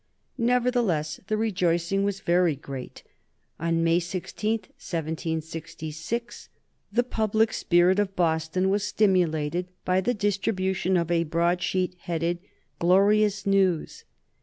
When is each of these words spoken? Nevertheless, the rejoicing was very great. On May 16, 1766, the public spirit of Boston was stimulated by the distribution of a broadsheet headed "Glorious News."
Nevertheless, 0.39 1.19
the 1.27 1.37
rejoicing 1.37 2.03
was 2.03 2.21
very 2.21 2.55
great. 2.55 3.03
On 3.59 3.83
May 3.83 3.99
16, 3.99 4.53
1766, 4.61 6.49
the 6.91 7.03
public 7.03 7.53
spirit 7.53 7.99
of 7.99 8.15
Boston 8.15 8.69
was 8.71 8.83
stimulated 8.83 9.67
by 9.85 10.01
the 10.01 10.15
distribution 10.15 10.97
of 10.97 11.11
a 11.11 11.23
broadsheet 11.23 11.93
headed 11.99 12.39
"Glorious 12.79 13.45
News." 13.45 14.03